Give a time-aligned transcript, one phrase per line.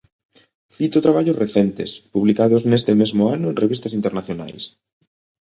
[0.75, 4.63] Cito traballos recentes, publicados neste mesmo ano en revistas internacionais.